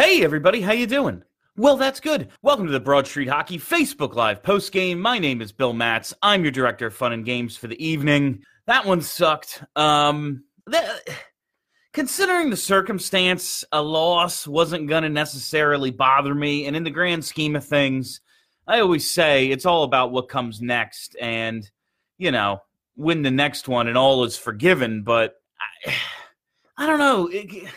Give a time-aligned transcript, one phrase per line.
[0.00, 1.22] Hey everybody, how you doing?
[1.58, 2.30] Well, that's good.
[2.40, 4.98] Welcome to the Broad Street Hockey Facebook Live post game.
[4.98, 6.14] My name is Bill Matz.
[6.22, 8.42] I'm your director of fun and games for the evening.
[8.66, 9.62] That one sucked.
[9.76, 11.06] Um, that,
[11.92, 16.64] considering the circumstance, a loss wasn't going to necessarily bother me.
[16.64, 18.22] And in the grand scheme of things,
[18.66, 21.70] I always say it's all about what comes next, and
[22.16, 22.62] you know,
[22.96, 25.02] win the next one, and all is forgiven.
[25.02, 25.34] But
[25.84, 25.94] I,
[26.78, 27.26] I don't know.
[27.26, 27.68] It,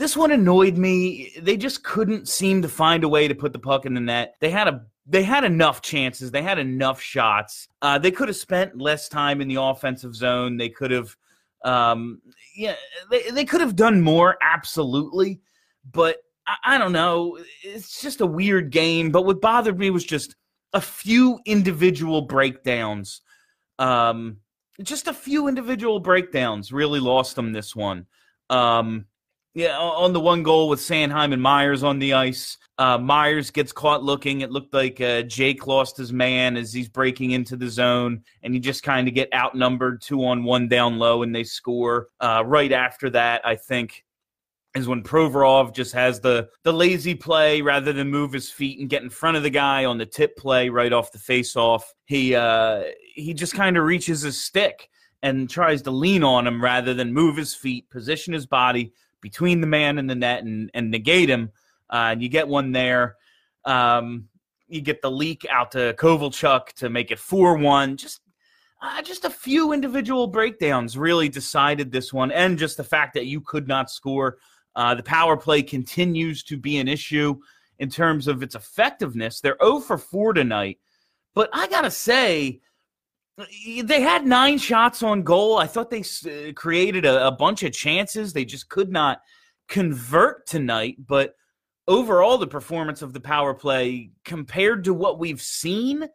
[0.00, 1.30] this one annoyed me.
[1.42, 4.34] They just couldn't seem to find a way to put the puck in the net.
[4.40, 6.30] They had a they had enough chances.
[6.30, 7.68] They had enough shots.
[7.82, 10.56] Uh, they could have spent less time in the offensive zone.
[10.56, 11.14] They could have,
[11.66, 12.22] um,
[12.56, 12.76] yeah,
[13.10, 14.38] they, they could have done more.
[14.40, 15.42] Absolutely,
[15.92, 17.38] but I, I don't know.
[17.62, 19.10] It's just a weird game.
[19.10, 20.34] But what bothered me was just
[20.72, 23.20] a few individual breakdowns.
[23.78, 24.38] Um,
[24.82, 28.06] just a few individual breakdowns really lost them this one.
[28.48, 29.04] Um,
[29.54, 32.56] yeah, on the one goal with Sanheim and Myers on the ice.
[32.78, 34.40] Uh, Myers gets caught looking.
[34.40, 38.54] It looked like uh, Jake lost his man as he's breaking into the zone, and
[38.54, 42.08] you just kind of get outnumbered two on one down low, and they score.
[42.20, 44.04] Uh, right after that, I think
[44.76, 48.88] is when Provorov just has the the lazy play rather than move his feet and
[48.88, 51.92] get in front of the guy on the tip play right off the face off.
[52.04, 52.84] He uh,
[53.14, 54.88] he just kind of reaches his stick
[55.22, 59.60] and tries to lean on him rather than move his feet, position his body between
[59.60, 61.50] the man and the net and, and negate him.
[61.90, 63.16] Uh, and you get one there.
[63.64, 64.28] Um,
[64.68, 67.96] you get the leak out to Kovalchuk to make it 4 1.
[67.96, 68.20] Just
[68.82, 73.26] uh, just a few individual breakdowns really decided this one, and just the fact that
[73.26, 74.38] you could not score.
[74.74, 77.36] Uh, the power play continues to be an issue
[77.78, 79.40] in terms of its effectiveness.
[79.40, 80.78] They're 0 for 4 tonight,
[81.34, 82.60] but I got to say,
[83.82, 85.58] they had nine shots on goal.
[85.58, 88.32] I thought they uh, created a, a, bunch of chances.
[88.32, 89.20] They just could not
[89.68, 90.96] convert tonight.
[91.06, 91.34] But
[91.86, 96.08] overall, the performance of the power play compared to what we've seen,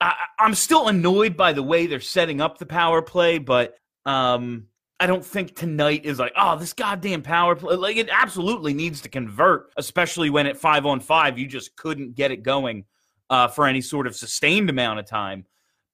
[0.00, 3.38] I, am still annoyed by the way they're setting up the power play.
[3.38, 3.74] But
[4.06, 4.66] um,
[4.98, 7.76] I don't think tonight is like, oh, this goddamn power play.
[7.76, 12.14] Like it absolutely needs to convert, especially when at five on five you just couldn't
[12.14, 12.84] get it going
[13.30, 15.46] uh, for any sort of sustained amount of time.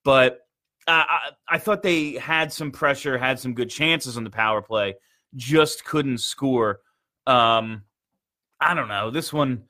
[0.07, 0.47] But
[0.87, 4.63] uh, I, I thought they had some pressure, had some good chances on the power
[4.63, 4.95] play,
[5.35, 6.79] just couldn't score.
[7.27, 7.83] Um,
[8.61, 9.11] I don't know.
[9.11, 9.65] This one,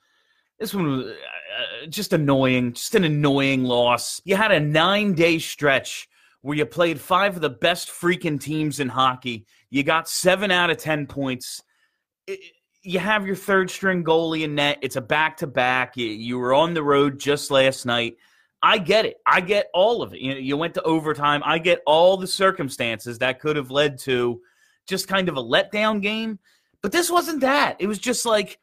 [0.59, 4.21] this one was uh, just annoying, just an annoying loss.
[4.27, 6.07] You had a nine day stretch
[6.43, 9.47] where you played five of the best freaking teams in hockey.
[9.71, 11.63] You got seven out of 10 points.
[12.27, 12.41] It,
[12.83, 14.81] you have your third string goalie in net.
[14.83, 15.97] It's a back to back.
[15.97, 18.19] You were on the road just last night.
[18.62, 19.19] I get it.
[19.27, 20.21] I get all of it.
[20.21, 21.43] You, know, you went to overtime.
[21.44, 24.41] I get all the circumstances that could have led to
[24.87, 26.39] just kind of a letdown game.
[26.83, 27.77] But this wasn't that.
[27.78, 28.59] It was just like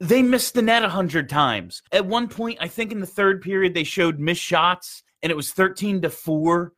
[0.00, 1.82] they missed the net a hundred times.
[1.92, 5.36] At one point, I think in the third period, they showed missed shots, and it
[5.36, 6.72] was thirteen to four.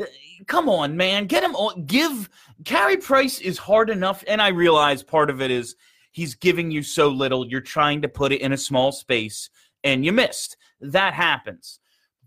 [0.00, 0.04] Uh,
[0.46, 1.84] come on, man, get him on.
[1.84, 2.30] Give
[2.64, 5.76] Carey Price is hard enough, and I realize part of it is
[6.12, 7.46] he's giving you so little.
[7.46, 9.50] You're trying to put it in a small space,
[9.84, 10.56] and you missed.
[10.80, 11.78] That happens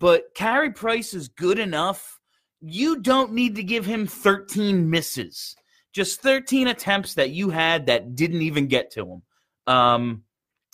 [0.05, 2.19] but Carey Price is good enough.
[2.61, 5.55] You don't need to give him 13 misses,
[5.93, 9.23] just 13 attempts that you had that didn't even get to him.
[9.65, 10.23] Um,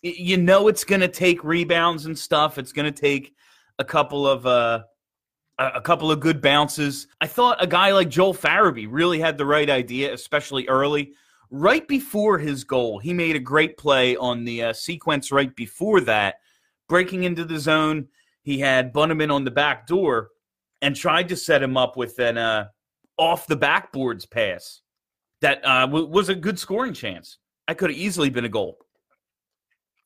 [0.04, 2.58] you know it's going to take rebounds and stuff.
[2.58, 3.34] It's going to take
[3.80, 4.84] a couple of uh,
[5.58, 7.08] a couple of good bounces.
[7.22, 11.14] I thought a guy like Joel Farabee really had the right idea, especially early.
[11.50, 16.02] Right before his goal, he made a great play on the uh, sequence right before
[16.02, 16.42] that,
[16.90, 18.10] breaking into the zone
[18.44, 20.30] he had Bunnaman on the back door
[20.82, 22.68] and tried to set him up with an uh,
[23.18, 24.82] off the backboards pass
[25.42, 27.38] that uh, w- was a good scoring chance.
[27.68, 28.78] I could have easily been a goal.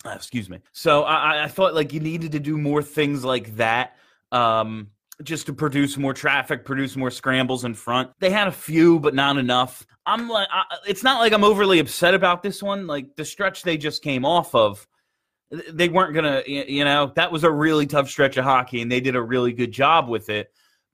[0.06, 0.60] Uh, excuse me.
[0.72, 3.96] So I, I, thought like you needed to do more things like that.
[4.32, 4.92] Um,
[5.24, 8.12] just to produce more traffic, produce more scrambles in front.
[8.20, 9.86] They had a few, but not enough.
[10.06, 12.86] I'm like, I, it's not like I'm overly upset about this one.
[12.86, 14.86] Like the stretch they just came off of
[15.52, 19.00] they weren't gonna you know that was a really tough stretch of hockey and they
[19.00, 20.52] did a really good job with it.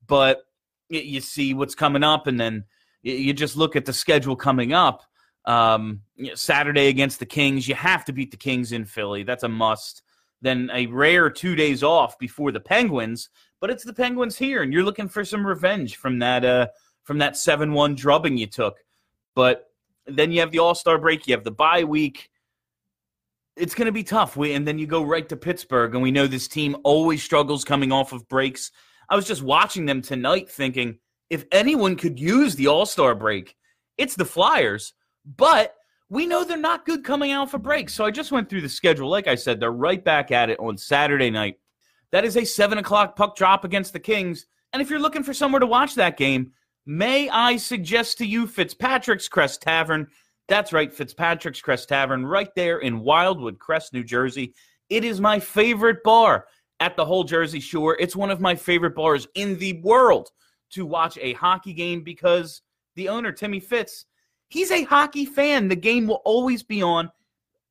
[0.07, 0.41] But
[0.89, 2.65] you see what's coming up and then
[3.01, 5.03] you just look at the schedule coming up.
[5.45, 6.01] Um,
[6.35, 9.23] saturday against the kings you have to beat the kings in philly.
[9.23, 10.03] That's a must.
[10.41, 14.71] Then a rare two days off before the penguins but it's the penguins here and
[14.71, 16.67] you're looking for some revenge from that uh
[17.03, 18.77] from that 7-1 drubbing you took.
[19.33, 19.71] But
[20.05, 22.29] then you have the all-star break you have the bye week
[23.55, 24.37] it's going to be tough.
[24.37, 27.63] We, and then you go right to Pittsburgh, and we know this team always struggles
[27.63, 28.71] coming off of breaks.
[29.09, 30.99] I was just watching them tonight thinking
[31.29, 33.55] if anyone could use the All Star break,
[33.97, 34.93] it's the Flyers.
[35.25, 35.75] But
[36.09, 37.93] we know they're not good coming out for breaks.
[37.93, 39.09] So I just went through the schedule.
[39.09, 41.57] Like I said, they're right back at it on Saturday night.
[42.11, 44.45] That is a seven o'clock puck drop against the Kings.
[44.73, 46.51] And if you're looking for somewhere to watch that game,
[46.85, 50.07] may I suggest to you Fitzpatrick's Crest Tavern?
[50.47, 54.53] That's right, Fitzpatrick's Crest Tavern, right there in Wildwood Crest, New Jersey.
[54.89, 56.47] It is my favorite bar
[56.81, 57.95] at the whole Jersey Shore.
[57.99, 60.29] It's one of my favorite bars in the world
[60.71, 62.61] to watch a hockey game because
[62.95, 64.05] the owner, Timmy Fitz,
[64.49, 65.67] he's a hockey fan.
[65.67, 67.09] The game will always be on.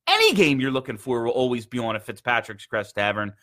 [0.07, 3.33] Any game you're looking for will always be on at Fitzpatrick's Crest Tavern.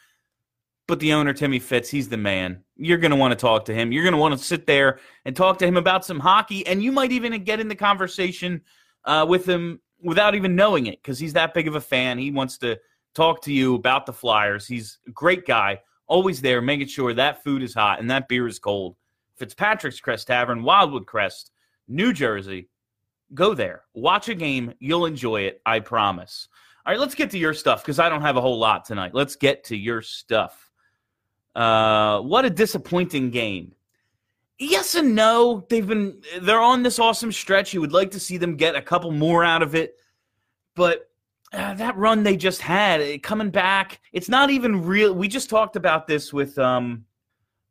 [0.89, 2.65] But the owner, Timmy Fitz, he's the man.
[2.77, 3.93] You're going to want to talk to him.
[3.93, 6.67] You're going to want to sit there and talk to him about some hockey.
[6.67, 8.63] And you might even get in the conversation
[9.05, 12.19] uh, with him without even knowing it because he's that big of a fan.
[12.19, 12.79] He wants to
[13.15, 14.67] talk to you about the Flyers.
[14.67, 18.47] He's a great guy, always there, making sure that food is hot and that beer
[18.47, 18.97] is cold.
[19.37, 21.53] Fitzpatrick's Crest Tavern, Wildwood Crest,
[21.87, 22.69] New Jersey.
[23.35, 24.73] Go there, watch a game.
[24.79, 25.61] You'll enjoy it.
[25.67, 26.49] I promise.
[26.87, 29.15] All right, let's get to your stuff because I don't have a whole lot tonight.
[29.15, 30.71] Let's get to your stuff.
[31.55, 33.75] Uh, what a disappointing game.
[34.59, 35.65] Yes and no.
[35.69, 37.73] They've been they're on this awesome stretch.
[37.73, 39.97] You would like to see them get a couple more out of it,
[40.75, 41.09] but
[41.53, 45.15] uh, that run they just had it, coming back, it's not even real.
[45.15, 47.05] We just talked about this with um,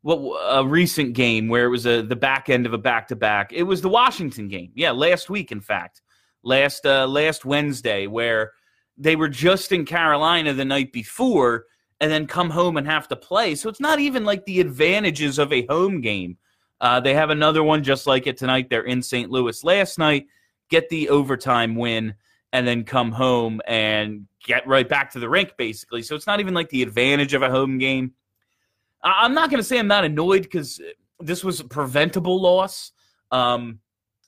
[0.02, 0.18] what
[0.50, 3.52] a recent game where it was a the back end of a back to back.
[3.52, 6.02] It was the Washington game, yeah, last week, in fact,
[6.42, 8.52] last uh, last Wednesday, where
[8.96, 11.66] they were just in Carolina the night before
[12.00, 13.54] and then come home and have to play.
[13.54, 16.36] So it's not even like the advantages of a home game.
[16.80, 18.70] Uh, they have another one just like it tonight.
[18.70, 19.30] They're in St.
[19.30, 20.26] Louis last night,
[20.68, 22.14] get the overtime win,
[22.52, 26.02] and then come home and get right back to the rink, basically.
[26.02, 28.12] So it's not even like the advantage of a home game.
[29.02, 30.80] I'm not going to say I'm not annoyed because
[31.20, 32.92] this was a preventable loss.
[33.30, 33.80] Um,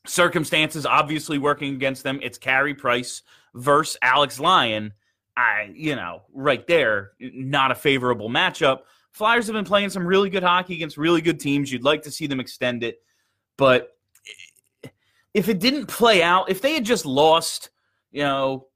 [0.07, 2.21] circumstances obviously working against them.
[2.23, 3.23] It's Carey Price
[3.55, 4.93] versus Alex Lyon.
[5.37, 8.81] I, you know, right there, not a favorable matchup.
[9.13, 11.73] Flyers have been playing some really good hockey against really good teams.
[11.73, 13.01] You'd like to see them extend it.
[13.57, 13.91] But
[15.35, 17.71] if it didn't play out, if they had just lost,
[18.11, 18.69] you know,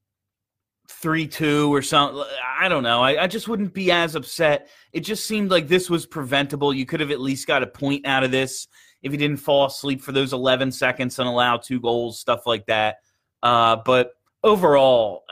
[0.89, 2.23] 3 2 or something,
[2.59, 3.03] I don't know.
[3.03, 4.69] I, I, just wouldn't be as upset.
[4.93, 6.75] It just seemed like this was preventable.
[6.75, 8.69] You could have at least got a point out of this
[9.03, 12.67] if you didn't fall asleep for those 11 seconds and allow two goals, stuff like
[12.67, 12.97] that.
[13.43, 15.25] Uh, but overall,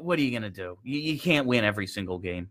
[0.00, 0.78] what are you going to do?
[0.82, 2.50] You, you can't win every single game.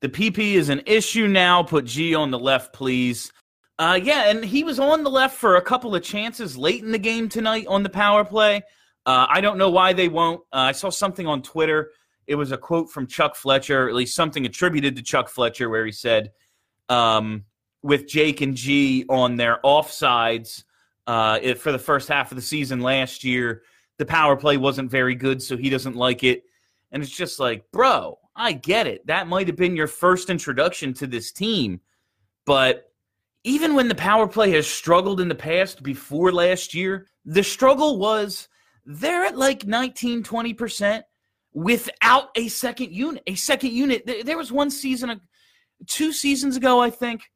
[0.00, 1.62] The PP is an issue now.
[1.62, 3.32] Put G on the left, please.
[3.78, 6.90] Uh, yeah, and he was on the left for a couple of chances late in
[6.90, 8.62] the game tonight on the power play.
[9.06, 10.40] Uh, I don't know why they won't.
[10.52, 11.90] Uh, I saw something on Twitter.
[12.26, 15.86] It was a quote from Chuck Fletcher, at least something attributed to Chuck Fletcher, where
[15.86, 16.32] he said,
[16.88, 17.44] um,
[17.82, 20.64] with Jake and G on their offsides
[21.06, 23.62] uh, for the first half of the season last year,
[23.96, 26.44] the power play wasn't very good, so he doesn't like it.
[26.92, 29.06] And it's just like, bro, I get it.
[29.06, 31.80] That might have been your first introduction to this team.
[32.46, 32.92] But
[33.44, 37.98] even when the power play has struggled in the past before last year, the struggle
[37.98, 38.48] was
[38.86, 41.02] they're at like 19, 20%
[41.52, 43.22] without a second unit.
[43.26, 44.08] A second unit.
[44.24, 45.20] There was one season,
[45.86, 47.30] two seasons ago, I think.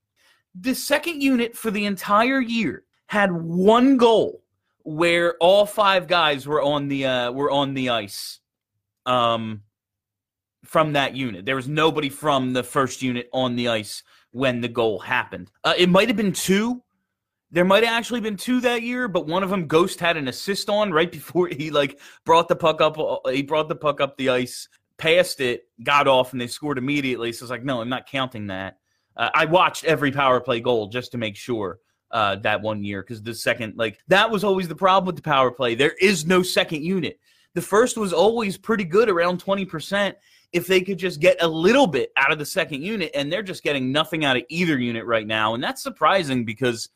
[0.54, 4.42] The second unit for the entire year had one goal
[4.84, 8.40] where all five guys were on the uh, were on the ice
[9.06, 9.62] um,
[10.64, 11.44] from that unit.
[11.44, 15.50] There was nobody from the first unit on the ice when the goal happened.
[15.64, 16.82] Uh, it might have been two.
[17.50, 20.28] There might have actually been two that year, but one of them Ghost had an
[20.28, 22.98] assist on right before he like brought the puck up.
[22.98, 26.78] Uh, he brought the puck up the ice, passed it, got off, and they scored
[26.78, 27.32] immediately.
[27.32, 28.78] So it's like, no, I'm not counting that.
[29.16, 31.78] Uh, I watched every power play goal just to make sure
[32.10, 35.22] uh, that one year because the second, like, that was always the problem with the
[35.22, 35.74] power play.
[35.74, 37.18] There is no second unit.
[37.54, 40.14] The first was always pretty good, around 20%.
[40.52, 43.42] If they could just get a little bit out of the second unit, and they're
[43.42, 45.54] just getting nothing out of either unit right now.
[45.54, 46.90] And that's surprising because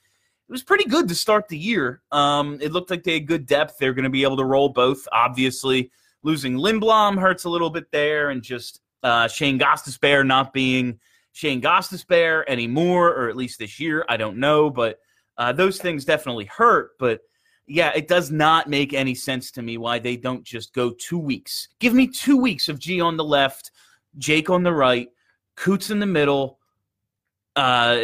[0.49, 2.03] it was pretty good to start the year.
[2.13, 3.79] Um, it looked like they had good depth.
[3.79, 5.09] They're going to be able to roll both.
[5.11, 5.91] Obviously,
[6.23, 11.01] losing Lindblom hurts a little bit there, and just uh, Shane Gostisbehere not being
[11.33, 14.05] Shane Gostisbehere anymore, or at least this year.
[14.09, 14.99] I don't know, but
[15.39, 17.21] uh, those things definitely hurt, but
[17.67, 21.19] yeah, it does not make any sense to me why they don't just go two
[21.19, 21.69] weeks.
[21.81, 23.73] Give me two weeks of G on the left,
[24.19, 25.09] Jake on the right,
[25.57, 26.61] Coots in the middle,
[27.57, 27.99] uh,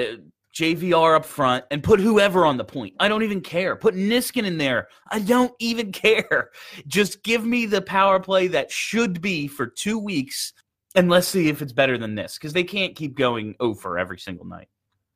[0.54, 2.94] JVR up front, and put whoever on the point.
[2.98, 3.76] I don't even care.
[3.76, 4.88] Put Niskanen in there.
[5.10, 6.50] I don't even care.
[6.86, 10.52] Just give me the power play that should be for two weeks,
[10.94, 14.18] and let's see if it's better than this because they can't keep going over every
[14.18, 14.68] single night.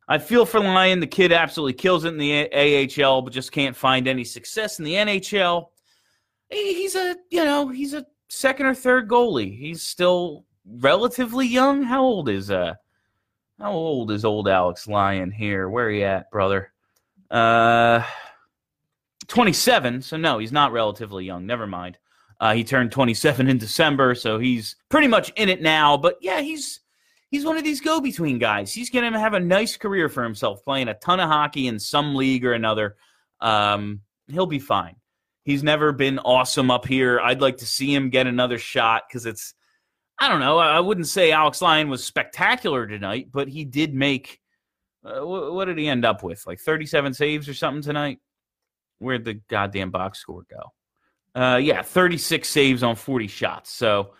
[0.08, 1.00] I feel for Lyon.
[1.00, 4.84] The kid absolutely kills it in the AHL, but just can't find any success in
[4.84, 5.68] the NHL.
[6.50, 9.58] he's a you know he's a second or third goalie.
[9.58, 11.82] He's still relatively young.
[11.82, 12.74] How old is uh
[13.58, 15.68] how old is old Alex Lyon here?
[15.68, 16.72] Where you at, brother?
[17.30, 18.02] Uh
[19.28, 20.02] 27.
[20.02, 21.46] So no, he's not relatively young.
[21.46, 21.98] Never mind.
[22.38, 25.96] Uh, he turned 27 in December, so he's pretty much in it now.
[25.96, 26.80] But yeah, he's
[27.30, 28.72] he's one of these go between guys.
[28.72, 31.78] He's going to have a nice career for himself, playing a ton of hockey in
[31.78, 32.96] some league or another.
[33.40, 34.96] Um, he'll be fine.
[35.44, 37.20] He's never been awesome up here.
[37.20, 39.54] I'd like to see him get another shot because it's,
[40.18, 40.58] I don't know.
[40.58, 44.40] I wouldn't say Alex Lyon was spectacular tonight, but he did make.
[45.04, 46.44] Uh, what did he end up with?
[46.48, 48.18] Like 37 saves or something tonight?
[48.98, 51.40] Where'd the goddamn box score go?
[51.40, 53.70] Uh, yeah, 36 saves on 40 shots.
[53.70, 54.14] So,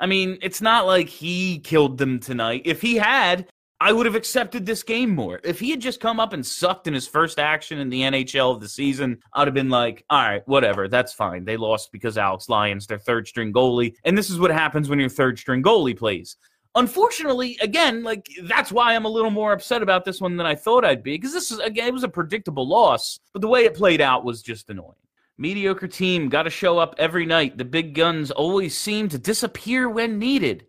[0.00, 2.62] I mean, it's not like he killed them tonight.
[2.64, 3.48] If he had,
[3.80, 5.40] I would have accepted this game more.
[5.44, 8.52] If he had just come up and sucked in his first action in the NHL
[8.52, 11.44] of the season, I'd have been like, all right, whatever, that's fine.
[11.44, 13.94] They lost because Alex Lyons, their third string goalie.
[14.04, 16.36] And this is what happens when your third string goalie plays.
[16.74, 20.54] Unfortunately, again, like that's why I'm a little more upset about this one than I
[20.54, 23.64] thought I'd be, because this is again, it was a predictable loss, but the way
[23.64, 24.94] it played out was just annoying.
[25.38, 27.56] Mediocre team, got to show up every night.
[27.56, 30.66] The big guns always seem to disappear when needed.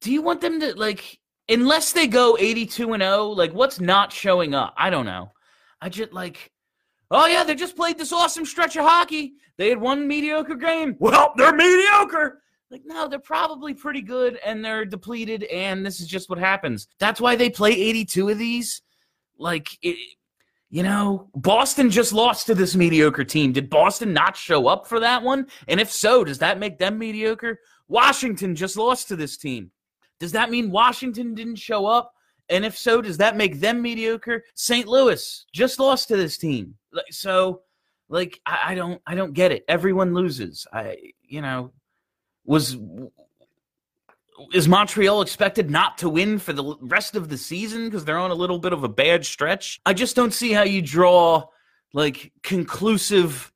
[0.00, 4.12] Do you want them to like unless they go 82 and 0, like what's not
[4.12, 4.74] showing up?
[4.76, 5.32] I don't know.
[5.80, 6.52] I just like
[7.14, 9.34] Oh yeah, they just played this awesome stretch of hockey.
[9.58, 10.96] They had one mediocre game.
[10.98, 12.40] Well, they're mediocre.
[12.70, 16.88] Like, no, they're probably pretty good and they're depleted, and this is just what happens.
[16.98, 18.80] That's why they play 82 of these.
[19.36, 19.98] Like, it,
[20.72, 23.52] you know, Boston just lost to this mediocre team.
[23.52, 25.46] Did Boston not show up for that one?
[25.68, 27.60] And if so, does that make them mediocre?
[27.88, 29.70] Washington just lost to this team.
[30.18, 32.14] Does that mean Washington didn't show up?
[32.48, 34.44] And if so, does that make them mediocre?
[34.54, 34.88] St.
[34.88, 36.74] Louis just lost to this team.
[37.10, 37.60] So,
[38.08, 39.66] like, I, I don't, I don't get it.
[39.68, 40.66] Everyone loses.
[40.72, 41.70] I, you know,
[42.46, 42.78] was
[44.52, 48.30] is Montreal expected not to win for the rest of the season because they're on
[48.30, 49.80] a little bit of a bad stretch?
[49.86, 51.44] I just don't see how you draw
[51.92, 53.52] like conclusive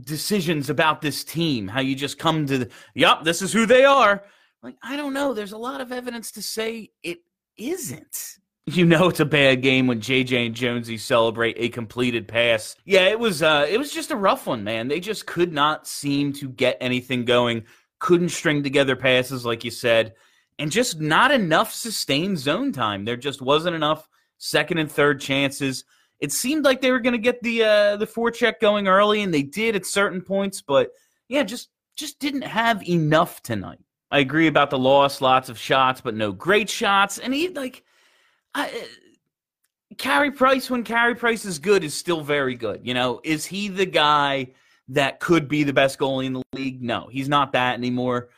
[0.00, 1.68] decisions about this team.
[1.68, 4.24] How you just come to, the, yep, this is who they are.
[4.62, 5.34] Like I don't know.
[5.34, 7.18] There's a lot of evidence to say it
[7.56, 8.38] isn't.
[8.64, 12.76] You know it's a bad game when JJ and Jonesy celebrate a completed pass.
[12.84, 14.86] Yeah, it was uh it was just a rough one, man.
[14.86, 17.64] They just could not seem to get anything going
[18.02, 20.14] couldn't string together passes, like you said,
[20.58, 23.04] and just not enough sustained zone time.
[23.04, 25.84] There just wasn't enough second and third chances.
[26.18, 29.32] It seemed like they were going to get the uh, the forecheck going early, and
[29.32, 30.90] they did at certain points, but
[31.28, 33.78] yeah, just just didn't have enough tonight.
[34.10, 37.84] I agree about the loss, lots of shots, but no great shots, and he like.
[38.54, 38.70] I, uh,
[39.98, 42.80] Carey Price, when Carey Price is good, is still very good.
[42.82, 44.48] You know, is he the guy
[44.88, 46.82] that could be the best goalie in the league.
[46.82, 48.28] No, he's not that anymore.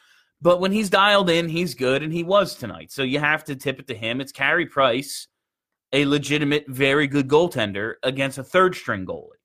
[0.41, 2.93] But when he's dialed in, he's good, and he was tonight.
[2.93, 4.21] So you have to tip it to him.
[4.21, 5.27] It's Carey Price,
[5.93, 9.41] a legitimate, very good goaltender against a third string goalie.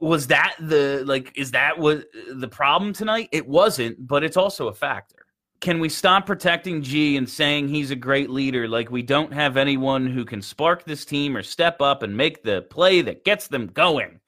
[0.00, 1.32] Was that the like?
[1.34, 3.30] Is that what the problem tonight?
[3.32, 5.24] It wasn't, but it's also a factor.
[5.60, 8.68] Can we stop protecting G and saying he's a great leader?
[8.68, 12.42] Like we don't have anyone who can spark this team or step up and make
[12.42, 14.20] the play that gets them going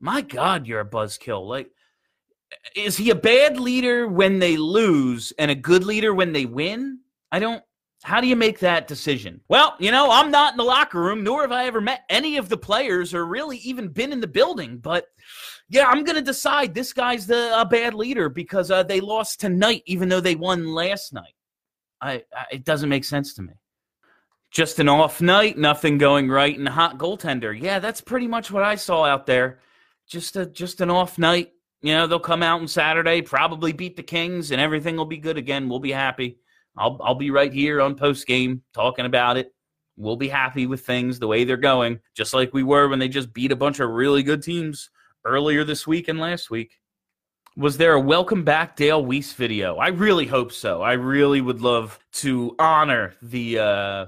[0.00, 1.46] my God, you're a buzzkill.
[1.46, 1.70] Like,
[2.74, 7.00] is he a bad leader when they lose and a good leader when they win?
[7.32, 7.62] I don't.
[8.04, 9.40] How do you make that decision?
[9.48, 12.36] Well, you know, I'm not in the locker room, nor have I ever met any
[12.36, 14.78] of the players or really even been in the building.
[14.78, 15.06] But
[15.68, 19.40] yeah, I'm going to decide this guy's the a bad leader because uh, they lost
[19.40, 21.34] tonight, even though they won last night.
[22.00, 23.54] I, I it doesn't make sense to me.
[24.52, 27.60] Just an off night, nothing going right, and a hot goaltender.
[27.60, 29.58] Yeah, that's pretty much what I saw out there
[30.08, 31.52] just a just an off night.
[31.80, 35.18] You know, they'll come out on Saturday, probably beat the Kings, and everything will be
[35.18, 35.68] good again.
[35.68, 36.38] We'll be happy.
[36.76, 39.54] I'll I'll be right here on post game talking about it.
[39.96, 43.08] We'll be happy with things the way they're going, just like we were when they
[43.08, 44.90] just beat a bunch of really good teams
[45.24, 46.78] earlier this week and last week.
[47.56, 49.76] Was there a welcome back Dale Weise video?
[49.76, 50.80] I really hope so.
[50.82, 54.06] I really would love to honor the uh,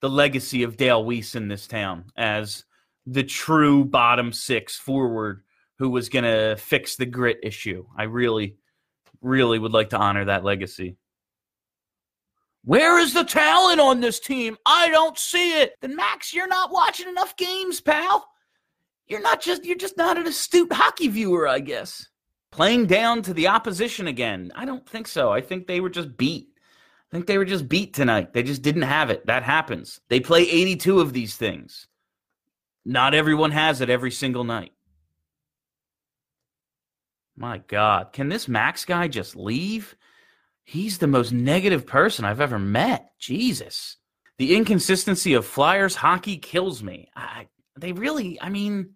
[0.00, 2.64] the legacy of Dale Weise in this town as
[3.06, 5.42] the true bottom six forward
[5.78, 7.86] who was going to fix the grit issue.
[7.96, 8.56] I really,
[9.20, 10.96] really would like to honor that legacy.
[12.64, 14.56] Where is the talent on this team?
[14.66, 15.74] I don't see it.
[15.80, 18.26] Then Max, you're not watching enough games, pal.
[19.06, 22.08] You're not just you're just not an astute hockey viewer, I guess.
[22.50, 24.50] Playing down to the opposition again.
[24.56, 25.30] I don't think so.
[25.30, 26.48] I think they were just beat.
[27.12, 28.32] I think they were just beat tonight.
[28.32, 29.24] They just didn't have it.
[29.26, 30.00] That happens.
[30.08, 31.86] They play 82 of these things.
[32.88, 34.72] Not everyone has it every single night.
[37.36, 39.96] My God, can this Max guy just leave?
[40.62, 43.10] He's the most negative person I've ever met.
[43.18, 43.96] Jesus.
[44.38, 47.10] The inconsistency of Flyers hockey kills me.
[47.16, 48.90] I, they really, I mean,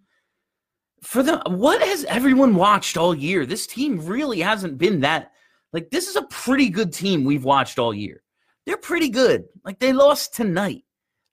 [1.02, 3.44] for the what has everyone watched all year?
[3.44, 5.32] This team really hasn't been that
[5.72, 8.22] like this is a pretty good team we've watched all year.
[8.66, 9.46] They're pretty good.
[9.64, 10.84] Like they lost tonight.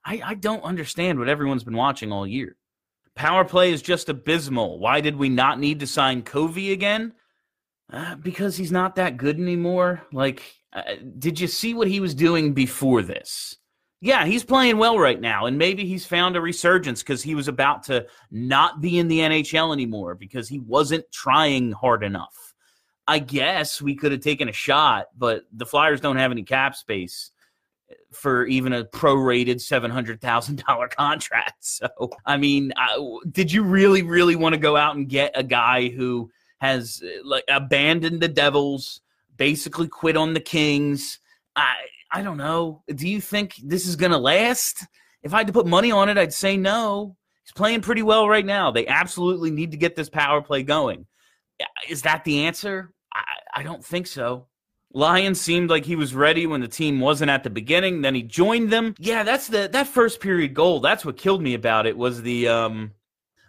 [0.08, 2.56] I, I don't understand what everyone's been watching all year.
[3.14, 4.80] Power play is just abysmal.
[4.80, 7.14] Why did we not need to sign Kovy again?
[7.92, 10.04] Uh, because he's not that good anymore.
[10.14, 10.84] Like, uh,
[11.20, 13.58] did you see what he was doing before this?
[14.00, 17.48] Yeah, he's playing well right now, and maybe he's found a resurgence because he was
[17.48, 22.54] about to not be in the NHL anymore because he wasn't trying hard enough.
[23.08, 26.76] I guess we could have taken a shot, but the Flyers don't have any cap
[26.76, 27.32] space
[28.12, 31.54] for even a prorated seven hundred thousand dollar contract.
[31.62, 31.90] So,
[32.26, 32.98] I mean, I,
[33.30, 37.22] did you really, really want to go out and get a guy who has uh,
[37.24, 39.02] like abandoned the Devils,
[39.36, 41.20] basically quit on the Kings?
[41.56, 41.74] I
[42.12, 42.84] I don't know.
[42.88, 44.86] Do you think this is to last?
[45.24, 47.16] If I had to put money on it, I'd say no.
[47.44, 48.72] He's playing pretty well right now.
[48.72, 51.06] They absolutely need to get this power play going.
[51.88, 52.92] Is that the answer?
[53.14, 53.24] I,
[53.56, 54.48] I don't think so.
[54.98, 58.02] Lyon seemed like he was ready when the team wasn't at the beginning.
[58.02, 58.96] Then he joined them.
[58.98, 60.80] Yeah, that's the that first period goal.
[60.80, 62.94] That's what killed me about it was the um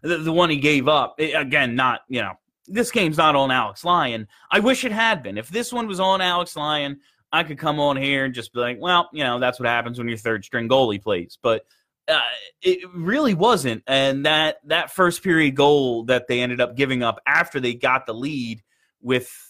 [0.03, 1.15] the, the one he gave up.
[1.17, 2.35] It, again, not you know
[2.67, 4.29] this game's not on Alex Lyon.
[4.51, 5.39] I wish it had been.
[5.39, 7.01] If this one was on Alex Lyon,
[7.33, 9.97] I could come on here and just be like, well, you know, that's what happens
[9.97, 11.39] when your third string goalie plays.
[11.43, 11.65] But
[12.09, 12.21] uh,
[12.61, 13.83] it really wasn't.
[13.87, 18.05] And that that first period goal that they ended up giving up after they got
[18.05, 18.63] the lead
[19.01, 19.48] with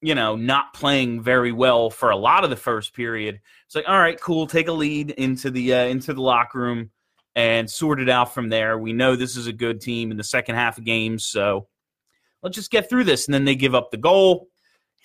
[0.00, 3.40] you know not playing very well for a lot of the first period.
[3.66, 6.90] It's like, all right, cool, take a lead into the uh, into the locker room
[7.34, 8.78] and sort it out from there.
[8.78, 11.68] We know this is a good team in the second half of games, so
[12.42, 13.26] let's just get through this.
[13.26, 14.48] And then they give up the goal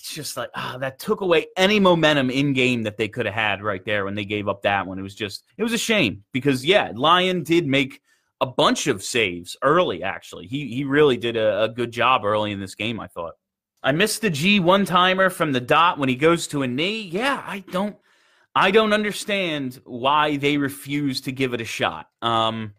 [0.01, 3.35] it's just like ah, that took away any momentum in game that they could have
[3.35, 4.97] had right there when they gave up that one.
[4.97, 8.01] It was just it was a shame because yeah, Lyon did make
[8.41, 10.01] a bunch of saves early.
[10.01, 12.99] Actually, he he really did a, a good job early in this game.
[12.99, 13.35] I thought.
[13.83, 17.01] I missed the G one timer from the dot when he goes to a knee.
[17.01, 17.95] Yeah, I don't.
[18.53, 22.09] I don't understand why they refuse to give it a shot.
[22.21, 22.73] Um,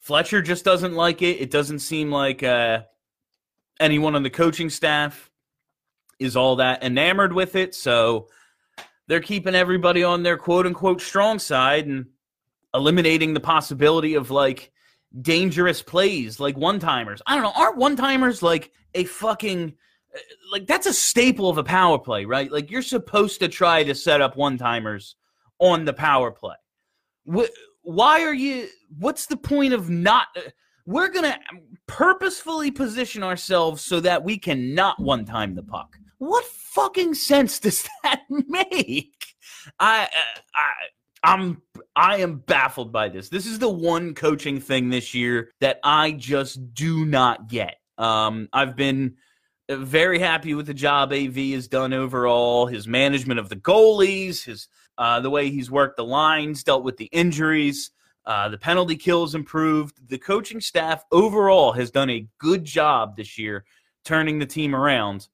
[0.00, 1.40] Fletcher just doesn't like it.
[1.40, 2.82] It doesn't seem like uh,
[3.78, 5.30] anyone on the coaching staff
[6.18, 7.74] is all that enamored with it.
[7.74, 8.28] So
[9.06, 12.06] they're keeping everybody on their quote unquote strong side and
[12.72, 14.72] eliminating the possibility of like
[15.20, 17.22] dangerous plays like one timers.
[17.26, 17.52] I don't know.
[17.54, 19.74] Aren't one timers like a fucking
[20.52, 22.50] like that's a staple of a power play, right?
[22.50, 25.16] Like you're supposed to try to set up one timers
[25.58, 26.56] on the power play.
[27.82, 28.68] Why are you?
[28.98, 30.28] What's the point of not?
[30.86, 31.38] We're gonna
[31.86, 35.96] purposefully position ourselves so that we cannot one time the puck.
[36.18, 39.12] What fucking sense does that make?
[39.78, 40.08] I,
[40.54, 40.72] I,
[41.22, 41.62] I'm,
[41.96, 43.28] I am baffled by this.
[43.28, 47.76] This is the one coaching thing this year that I just do not get.
[47.98, 49.16] Um, I've been
[49.68, 52.66] very happy with the job AV has done overall.
[52.66, 56.96] His management of the goalies, his uh, the way he's worked the lines, dealt with
[56.96, 57.90] the injuries,
[58.26, 60.08] uh, the penalty kills improved.
[60.08, 63.64] The coaching staff overall has done a good job this year
[64.04, 65.28] turning the team around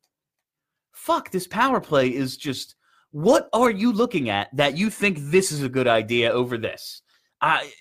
[1.00, 2.76] fuck, this power play is just
[3.10, 7.02] what are you looking at that you think this is a good idea over this?
[7.40, 7.72] I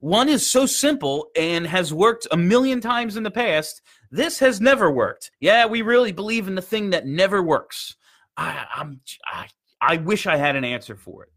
[0.00, 3.82] one is so simple and has worked a million times in the past.
[4.10, 5.30] This has never worked.
[5.40, 7.96] Yeah, we really believe in the thing that never works.
[8.36, 9.48] I, I'm I,
[9.80, 11.30] I wish I had an answer for it.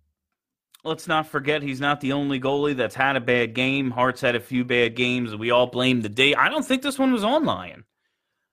[0.84, 3.92] Let's not forget he's not the only goalie that's had a bad game.
[3.92, 5.36] Hart's had a few bad games.
[5.36, 6.36] We all blame the day.
[6.36, 7.84] I don't think this one was on Lyon.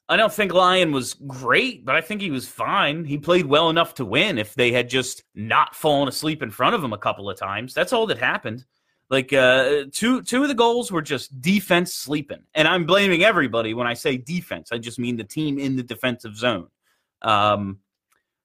[0.09, 3.05] I don't think Lyon was great, but I think he was fine.
[3.05, 6.77] He played well enough to win if they had just not fallen asleep in front
[6.77, 7.75] of him a couple of times.
[7.75, 8.65] That's all that happened.
[9.09, 13.73] Like uh, two two of the goals were just defense sleeping, and I'm blaming everybody
[13.73, 14.73] when I say defense.
[14.73, 16.69] I just mean the team in the defensive zone.
[17.23, 17.79] Um,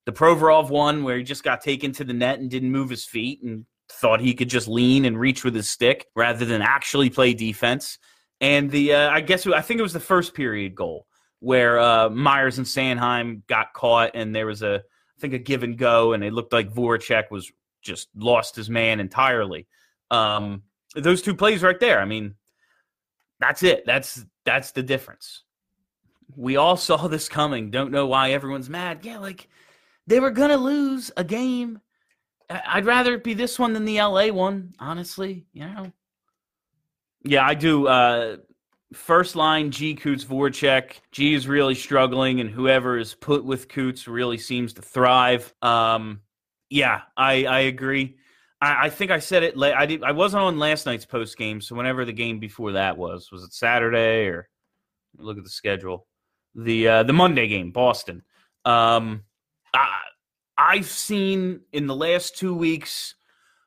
[0.06, 3.06] the Provorov one where he just got taken to the net and didn't move his
[3.06, 7.10] feet and thought he could just lean and reach with his stick rather than actually
[7.10, 7.98] play defense.
[8.40, 11.08] And the uh, I guess I think it was the first period goal
[11.40, 15.64] where uh, Myers and Sanheim got caught, and there was a, I think, a give
[15.64, 19.68] and go, and it looked like Voracek was just lost his man entirely.
[20.12, 22.00] Um, those two plays right there.
[22.00, 22.36] I mean,
[23.40, 23.86] that's it.
[23.86, 25.44] That's that's the difference.
[26.36, 27.72] We all saw this coming.
[27.72, 29.00] Don't know why everyone's mad.
[29.04, 29.48] Yeah, like
[30.08, 31.80] they were gonna lose a game.
[32.50, 35.46] I'd rather it be this one than the LA one, honestly.
[35.54, 35.92] You know.
[37.24, 37.88] Yeah, I do.
[37.88, 38.38] Uh,
[38.94, 41.00] first line G Coots Voracek.
[41.12, 45.54] G is really struggling, and whoever is put with Coots really seems to thrive.
[45.62, 46.22] Um,
[46.70, 48.18] yeah, I I agree.
[48.62, 49.58] I, I think I said it.
[49.58, 50.04] I did.
[50.04, 53.44] I wasn't on last night's post game, so whenever the game before that was, was
[53.44, 54.48] it Saturday or
[55.18, 56.08] look at the schedule?
[56.56, 58.24] The uh, the Monday game, Boston.
[58.66, 59.24] Um,
[59.74, 59.88] I,
[60.58, 63.16] I've seen in the last two weeks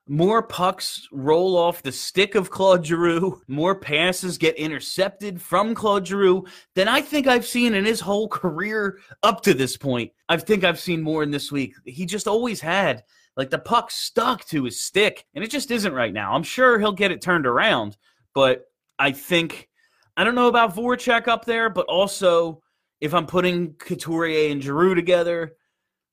[0.06, 6.06] more pucks roll off the stick of Claude Giroux, more passes get intercepted from Claude
[6.06, 10.12] Giroux than I think I've seen in his whole career up to this point.
[10.28, 11.74] I think I've seen more in this week.
[11.86, 13.02] He just always had
[13.36, 16.34] like the puck stuck to his stick, and it just isn't right now.
[16.34, 17.96] I'm sure he'll get it turned around,
[18.34, 18.64] but
[18.98, 19.68] I think
[20.16, 22.62] I don't know about Voracek up there, but also
[23.00, 25.56] if I'm putting Couturier and Giroux together,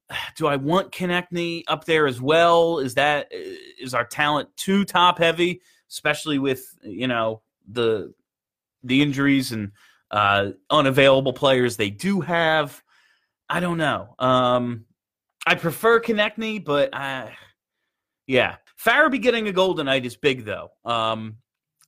[0.35, 2.79] do I want Konecny up there as well?
[2.79, 8.13] Is that is our talent too top heavy, especially with you know the
[8.83, 9.71] the injuries and
[10.09, 12.81] uh, unavailable players they do have?
[13.49, 14.15] I don't know.
[14.17, 14.85] Um,
[15.45, 17.35] I prefer Konecny, but I,
[18.27, 20.69] yeah, Farabee getting a goal tonight is big though.
[20.85, 21.37] Um,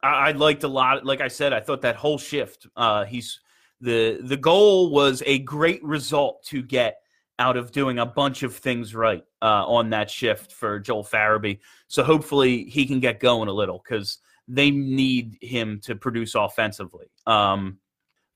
[0.01, 1.05] I, I liked a lot.
[1.05, 2.67] Like I said, I thought that whole shift.
[2.75, 3.39] Uh, he's
[3.81, 6.97] the the goal was a great result to get
[7.39, 11.59] out of doing a bunch of things right uh, on that shift for Joel Farabee.
[11.87, 17.07] So hopefully he can get going a little because they need him to produce offensively.
[17.25, 17.79] Um,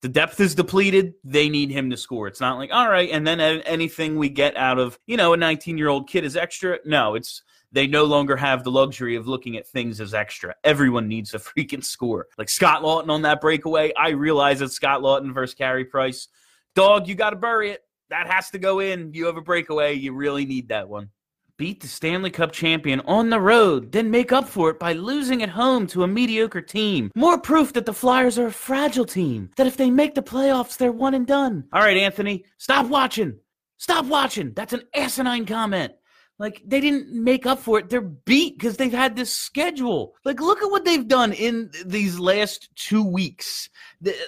[0.01, 1.13] the depth is depleted.
[1.23, 2.27] They need him to score.
[2.27, 5.37] It's not like, all right, and then anything we get out of, you know, a
[5.37, 6.79] 19 year old kid is extra.
[6.85, 10.55] No, it's they no longer have the luxury of looking at things as extra.
[10.63, 12.27] Everyone needs a freaking score.
[12.37, 13.93] Like Scott Laughton on that breakaway.
[13.93, 16.27] I realize it's Scott Laughton versus Carey Price.
[16.75, 19.13] Dog, you got to bury it that has to go in.
[19.13, 19.93] You have a breakaway.
[19.93, 21.09] You really need that one.
[21.57, 25.41] Beat the Stanley Cup champion on the road, then make up for it by losing
[25.41, 27.09] at home to a mediocre team.
[27.15, 30.77] More proof that the Flyers are a fragile team, that if they make the playoffs,
[30.77, 31.63] they're one and done.
[31.73, 33.39] All right, Anthony, stop watching.
[33.77, 34.53] Stop watching.
[34.53, 35.93] That's an asinine comment.
[36.39, 37.89] Like they didn't make up for it.
[37.89, 40.13] They're beat because they've had this schedule.
[40.23, 43.69] Like look at what they've done in these last two weeks.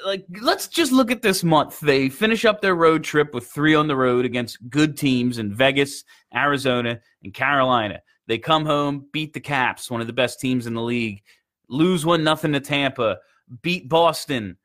[0.05, 1.79] like let's just look at this month.
[1.79, 5.53] They finish up their road trip with three on the road against good teams in
[5.53, 8.01] Vegas, Arizona, and Carolina.
[8.25, 11.21] They come home, beat the Caps, one of the best teams in the league,
[11.67, 13.19] lose one nothing to Tampa,
[13.61, 14.57] beat Boston,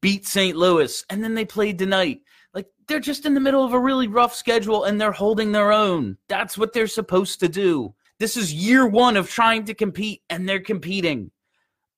[0.00, 0.56] beat St.
[0.56, 2.20] Louis, and then they played tonight.
[2.92, 6.18] They're just in the middle of a really rough schedule and they're holding their own.
[6.28, 7.94] That's what they're supposed to do.
[8.18, 11.30] This is year one of trying to compete and they're competing.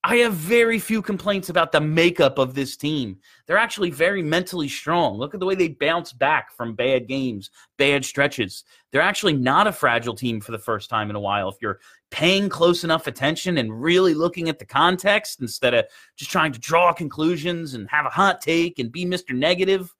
[0.04, 3.18] I have very few complaints about the makeup of this team.
[3.48, 5.18] They're actually very mentally strong.
[5.18, 8.62] Look at the way they bounce back from bad games, bad stretches.
[8.92, 11.48] They're actually not a fragile team for the first time in a while.
[11.48, 11.80] If you're
[12.12, 16.60] paying close enough attention and really looking at the context instead of just trying to
[16.60, 19.34] draw conclusions and have a hot take and be Mr.
[19.34, 19.92] Negative,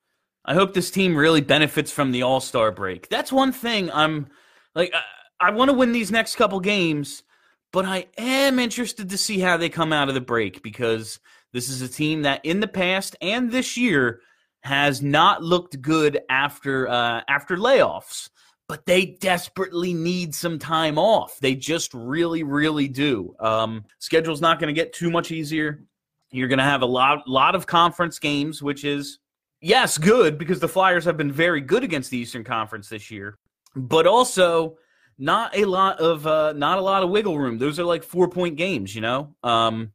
[0.45, 3.09] I hope this team really benefits from the All Star break.
[3.09, 4.29] That's one thing I'm
[4.75, 7.23] like, I, I want to win these next couple games,
[7.73, 11.19] but I am interested to see how they come out of the break because
[11.53, 14.21] this is a team that in the past and this year
[14.61, 18.29] has not looked good after uh, after layoffs.
[18.67, 21.39] But they desperately need some time off.
[21.39, 23.37] They just really, really do.
[23.39, 25.85] Um, schedule's not going to get too much easier.
[26.31, 29.19] You're going to have a lot, lot of conference games, which is
[29.65, 33.39] yes, good because the Flyers have been very good against the Eastern Conference this year,
[33.75, 34.77] but also
[35.19, 37.59] not a lot of uh, not a lot of wiggle room.
[37.59, 39.35] Those are like four point games, you know.
[39.43, 39.93] Um,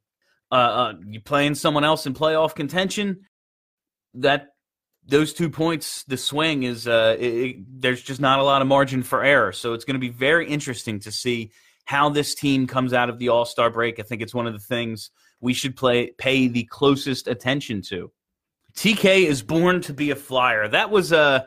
[0.51, 3.27] uh, uh, you playing someone else in playoff contention,
[4.15, 4.47] that
[5.05, 8.67] those two points, the swing is uh, it, it, there's just not a lot of
[8.67, 9.51] margin for error.
[9.51, 11.51] So it's going to be very interesting to see
[11.85, 13.99] how this team comes out of the All Star break.
[13.99, 18.11] I think it's one of the things we should play pay the closest attention to.
[18.79, 20.69] TK is born to be a flyer.
[20.69, 21.45] That was uh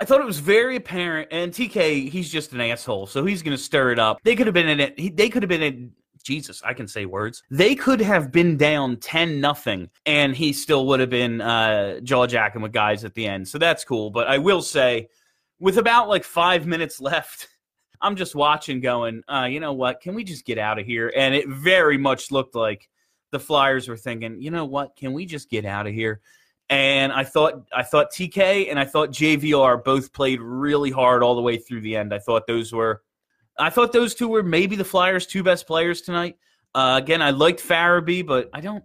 [0.00, 1.28] I thought it was very apparent.
[1.30, 4.18] And TK, he's just an asshole, so he's going to stir it up.
[4.24, 5.16] They could have been in it.
[5.16, 5.92] They could have been in.
[6.24, 7.42] Jesus, I can say words.
[7.50, 12.26] They could have been down ten nothing, and he still would have been uh, jaw
[12.26, 13.48] jacking with guys at the end.
[13.48, 14.10] So that's cool.
[14.10, 15.08] But I will say,
[15.60, 17.48] with about like five minutes left,
[18.00, 20.00] I'm just watching, going, uh, you know what?
[20.00, 21.12] Can we just get out of here?
[21.14, 22.88] And it very much looked like
[23.30, 24.96] the Flyers were thinking, you know what?
[24.96, 26.22] Can we just get out of here?
[26.68, 31.34] And I thought I thought TK and I thought JVR both played really hard all
[31.34, 32.14] the way through the end.
[32.14, 33.02] I thought those were
[33.58, 36.36] I thought those two were maybe the Flyers' two best players tonight.
[36.74, 38.84] Uh, again, I liked Farabee, but I don't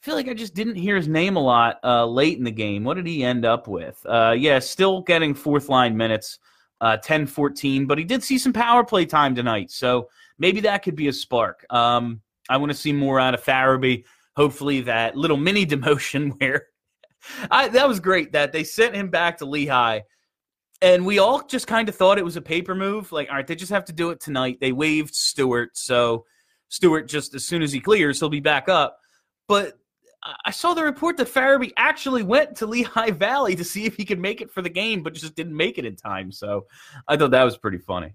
[0.00, 2.84] feel like I just didn't hear his name a lot uh, late in the game.
[2.84, 4.00] What did he end up with?
[4.06, 6.38] Uh, yeah, still getting fourth line minutes,
[6.80, 9.70] uh, 10 14, but he did see some power play time tonight.
[9.70, 11.66] So maybe that could be a spark.
[11.68, 14.04] Um, I want to see more out of Farabee
[14.36, 16.68] hopefully that little mini demotion where
[17.50, 20.00] I, that was great that they sent him back to Lehigh.
[20.80, 23.10] And we all just kind of thought it was a paper move.
[23.10, 24.58] Like, all right, they just have to do it tonight.
[24.60, 25.76] They waived Stewart.
[25.76, 26.24] So
[26.68, 28.96] Stewart, just as soon as he clears, he'll be back up.
[29.48, 29.78] But
[30.44, 34.04] I saw the report that Farabee actually went to Lehigh Valley to see if he
[34.04, 36.32] could make it for the game, but just didn't make it in time.
[36.32, 36.66] So
[37.06, 38.14] I thought that was pretty funny.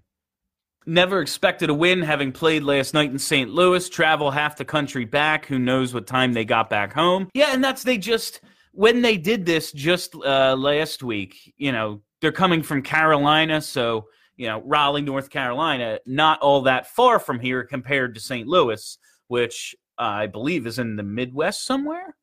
[0.86, 3.50] Never expected a win, having played last night in St.
[3.50, 5.46] Louis, travel half the country back.
[5.46, 7.30] Who knows what time they got back home?
[7.32, 8.42] Yeah, and that's they just
[8.74, 11.54] when they did this just uh, last week.
[11.56, 14.06] You know, they're coming from Carolina, so
[14.36, 18.46] you know Raleigh, North Carolina, not all that far from here compared to St.
[18.46, 22.16] Louis, which I believe is in the Midwest somewhere.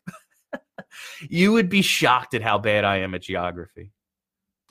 [1.30, 3.92] you would be shocked at how bad I am at geography.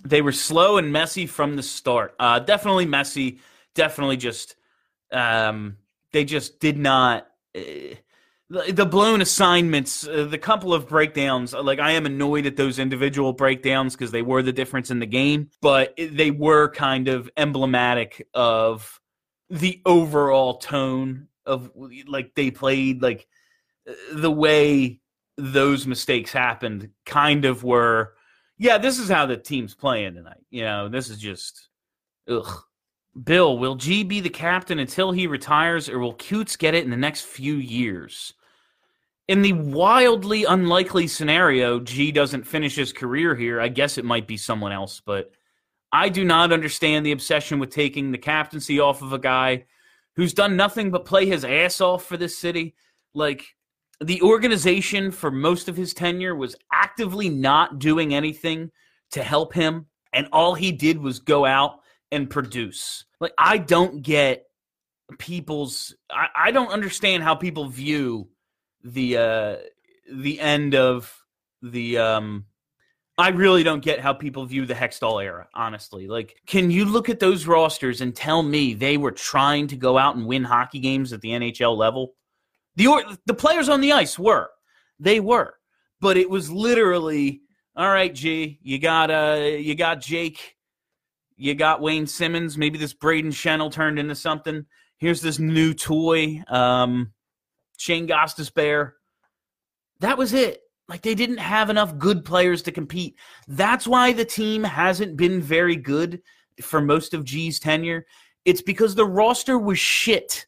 [0.05, 2.15] They were slow and messy from the start.
[2.19, 3.41] Uh, definitely messy
[3.75, 4.57] definitely just
[5.13, 5.77] um,
[6.13, 7.27] they just did not.
[7.57, 7.95] Uh,
[8.51, 13.33] the blown assignments, uh, the couple of breakdowns, like I am annoyed at those individual
[13.33, 18.27] breakdowns because they were the difference in the game, but they were kind of emblematic
[18.35, 19.01] of
[19.51, 21.71] the overall tone of
[22.09, 23.29] like they played, like
[24.13, 25.01] the way
[25.37, 28.15] those mistakes happened kind of were,
[28.59, 30.45] yeah, this is how the team's playing tonight.
[30.51, 31.69] You know, this is just,
[32.29, 32.65] ugh.
[33.25, 36.91] Bill, will G be the captain until he retires, or will Coots get it in
[36.91, 38.35] the next few years?
[39.31, 44.27] In the wildly unlikely scenario, G doesn't finish his career here, I guess it might
[44.27, 45.31] be someone else, but
[45.93, 49.67] I do not understand the obsession with taking the captaincy off of a guy
[50.17, 52.75] who's done nothing but play his ass off for this city.
[53.15, 53.55] Like,
[54.01, 58.73] the organization for most of his tenure was actively not doing anything
[59.13, 63.05] to help him, and all he did was go out and produce.
[63.21, 64.47] Like I don't get
[65.19, 68.29] people's I, I don't understand how people view
[68.85, 69.57] the uh
[70.13, 71.25] the end of
[71.63, 72.47] the um
[73.19, 76.09] I really don't get how people view the Hextall era, honestly.
[76.09, 79.99] Like, can you look at those rosters and tell me they were trying to go
[79.99, 82.15] out and win hockey games at the NHL level?
[82.77, 84.49] The or- the players on the ice were.
[84.99, 85.55] They were.
[86.01, 87.43] But it was literally,
[87.77, 90.57] all right, G, you got uh you got Jake
[91.41, 94.67] you got Wayne Simmonds, Maybe this Braden Schenn turned into something.
[94.99, 97.13] Here's this new toy, um,
[97.81, 98.93] Shane Gostisbehere.
[100.01, 100.61] That was it.
[100.87, 103.17] Like they didn't have enough good players to compete.
[103.49, 106.21] That's why the team hasn't been very good
[106.61, 108.05] for most of G's tenure.
[108.45, 110.47] It's because the roster was shit.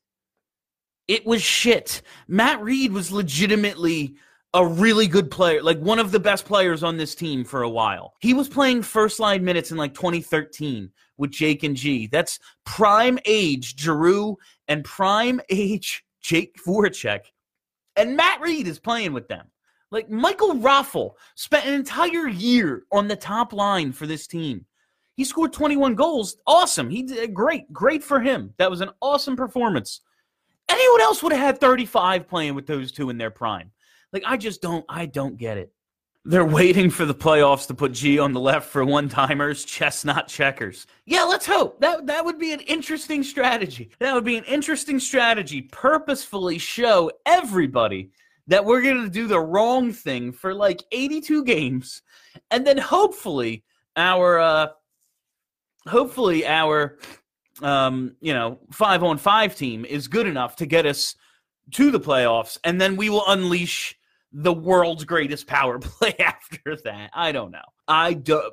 [1.08, 2.02] It was shit.
[2.28, 4.16] Matt Read was legitimately
[4.52, 7.70] a really good player, like one of the best players on this team for a
[7.70, 8.12] while.
[8.20, 12.08] He was playing first line minutes in like 2013 with Jake and G.
[12.08, 14.36] That's prime age Giroux
[14.68, 17.26] and prime age Jake Voracek.
[17.96, 19.46] And Matt Read is playing with them.
[19.90, 24.64] Like Michael Raffl spent an entire year on the top line for this team.
[25.16, 26.36] He scored 21 goals.
[26.46, 26.88] Awesome.
[26.88, 27.70] He did great.
[27.72, 28.54] Great for him.
[28.56, 30.00] That was an awesome performance.
[30.70, 33.70] Anyone else would have had 35 playing with those two in their prime.
[34.12, 35.72] Like I just don't I don't get it.
[36.24, 40.28] They're waiting for the playoffs to put G on the left for one timers, chestnut
[40.28, 40.86] checkers.
[41.04, 41.80] Yeah, let's hope.
[41.80, 43.90] That that would be an interesting strategy.
[43.98, 45.62] That would be an interesting strategy.
[45.62, 48.12] Purposefully show everybody
[48.46, 52.02] that we're going to do the wrong thing for like 82 games
[52.50, 53.64] and then hopefully
[53.96, 54.66] our uh
[55.86, 56.98] hopefully our
[57.62, 61.14] um you know 5 on 5 team is good enough to get us
[61.72, 63.96] to the playoffs and then we will unleash
[64.32, 67.10] the world's greatest power play after that.
[67.14, 67.60] I don't know.
[67.86, 68.50] I do.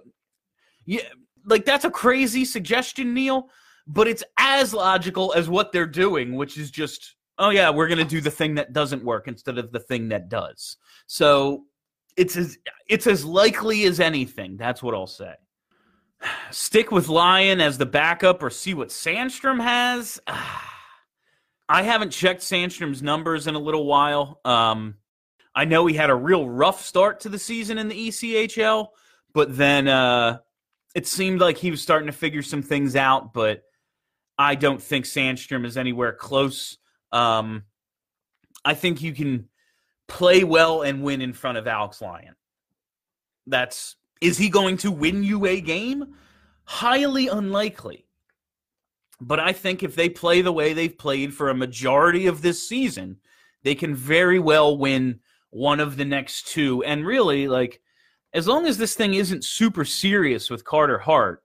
[0.85, 1.01] Yeah,
[1.45, 3.49] like that's a crazy suggestion, Neil,
[3.87, 8.03] but it's as logical as what they're doing, which is just, oh yeah, we're gonna
[8.03, 10.77] do the thing that doesn't work instead of the thing that does.
[11.07, 11.65] So
[12.17, 14.57] it's as it's as likely as anything.
[14.57, 15.33] That's what I'll say.
[16.51, 20.19] Stick with Lyon as the backup or see what Sandstrom has.
[21.71, 24.41] I haven't checked Sandstrom's numbers in a little while.
[24.43, 24.95] Um,
[25.55, 28.89] I know he had a real rough start to the season in the ECHL,
[29.33, 30.39] but then uh,
[30.95, 33.33] it seemed like he was starting to figure some things out.
[33.33, 33.63] But
[34.37, 36.77] I don't think Sandstrom is anywhere close.
[37.11, 37.63] Um,
[38.63, 39.49] I think you can
[40.07, 42.35] play well and win in front of Alex Lyon.
[43.47, 46.15] That's is he going to win you a game?
[46.65, 48.05] Highly unlikely.
[49.21, 52.67] But I think if they play the way they've played for a majority of this
[52.67, 53.17] season,
[53.63, 55.19] they can very well win
[55.51, 56.83] one of the next two.
[56.83, 57.81] And really, like,
[58.33, 61.43] as long as this thing isn't super serious with Carter Hart,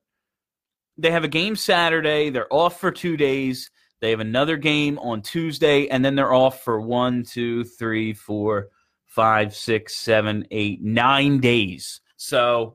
[0.97, 2.31] they have a game Saturday.
[2.31, 3.71] They're off for two days.
[4.01, 8.69] They have another game on Tuesday, and then they're off for one, two, three, four,
[9.07, 12.01] five, six, seven, eight, nine days.
[12.17, 12.75] So,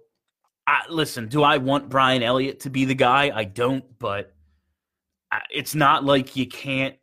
[0.65, 3.31] I, listen, do I want Brian Elliott to be the guy?
[3.33, 4.33] I don't, but
[5.31, 6.95] uh, it's not like you can't.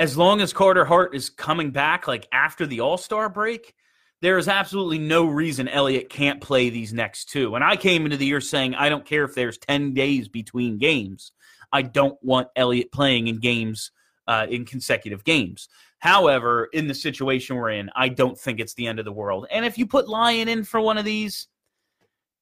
[0.00, 3.74] As long as Carter Hart is coming back, like after the All Star break,
[4.22, 7.54] there is absolutely no reason Elliott can't play these next two.
[7.54, 10.78] And I came into the year saying I don't care if there's 10 days between
[10.78, 11.32] games.
[11.70, 13.92] I don't want Elliott playing in games
[14.26, 15.68] uh, in consecutive games.
[15.98, 19.48] However, in the situation we're in, I don't think it's the end of the world.
[19.50, 21.46] And if you put Lyon in for one of these,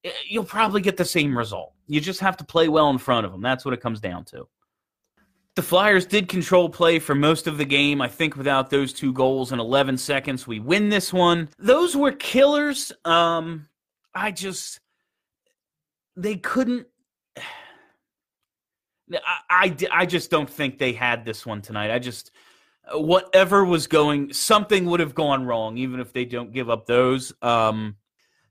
[0.05, 1.73] eh, you'll probably get the same result.
[1.87, 3.41] You just have to play well in front of them.
[3.41, 4.47] That's what it comes down to.
[5.55, 8.01] The Flyers did control play for most of the game.
[8.01, 11.49] I think without those two goals in 11 seconds, we win this one.
[11.57, 12.91] Those were killers.
[13.03, 13.67] Um,
[14.13, 14.79] I just,
[16.15, 16.87] they couldn't.
[19.11, 21.91] I, I, I just don't think they had this one tonight.
[21.91, 22.31] I just,
[22.93, 27.33] whatever was going, something would have gone wrong, even if they don't give up those.
[27.41, 27.95] Um,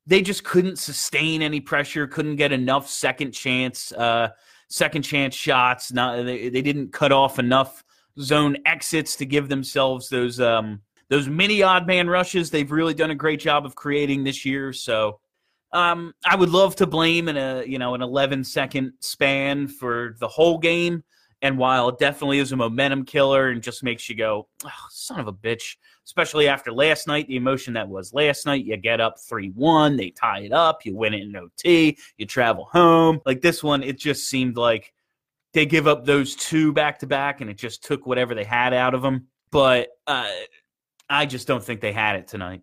[0.06, 4.30] they just couldn't sustain any pressure, couldn't get enough second chance, uh,
[4.68, 5.92] second chance shots.
[5.92, 7.84] Not they, they didn't cut off enough
[8.20, 12.50] zone exits to give themselves those um, those mini odd man rushes.
[12.50, 14.72] They've really done a great job of creating this year.
[14.72, 15.20] So
[15.72, 20.16] um, I would love to blame in a you know an 11 second span for
[20.20, 21.04] the whole game.
[21.40, 25.20] And while it definitely is a momentum killer and just makes you go, oh, son
[25.20, 29.00] of a bitch, especially after last night, the emotion that was last night, you get
[29.00, 33.20] up 3 1, they tie it up, you win it in OT, you travel home.
[33.24, 34.92] Like this one, it just seemed like
[35.52, 38.74] they give up those two back to back and it just took whatever they had
[38.74, 39.28] out of them.
[39.50, 40.28] But uh,
[41.08, 42.62] I just don't think they had it tonight.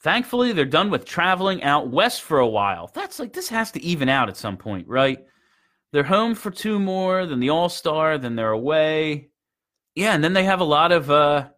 [0.00, 2.90] Thankfully, they're done with traveling out west for a while.
[2.94, 5.18] That's like, this has to even out at some point, right?
[5.92, 9.30] They're home for two more, then the All Star, then they're away.
[9.94, 11.48] Yeah, and then they have a lot of uh,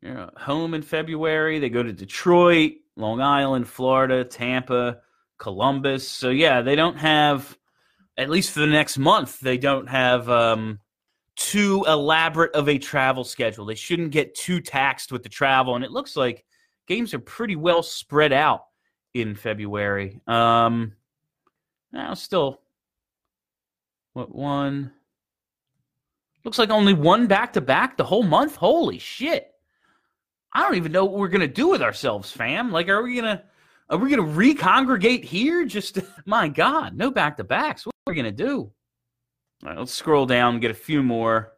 [0.00, 1.58] you know, home in February.
[1.58, 5.00] They go to Detroit, Long Island, Florida, Tampa,
[5.38, 6.08] Columbus.
[6.08, 7.56] So yeah, they don't have
[8.16, 9.40] at least for the next month.
[9.40, 10.80] They don't have um,
[11.36, 13.64] too elaborate of a travel schedule.
[13.64, 16.44] They shouldn't get too taxed with the travel, and it looks like
[16.86, 18.64] games are pretty well spread out
[19.14, 20.20] in February.
[20.26, 20.92] Um,
[21.92, 22.61] now, still
[24.12, 24.92] what one?
[26.44, 28.56] Looks like only one back to back the whole month.
[28.56, 29.52] Holy shit!
[30.52, 32.70] I don't even know what we're gonna do with ourselves, fam.
[32.70, 33.44] Like, are we gonna
[33.88, 35.64] are we gonna recongregate here?
[35.64, 37.86] Just my God, no back to backs.
[37.86, 38.72] What are we gonna do?
[39.62, 41.52] All right, let's scroll down and get a few more.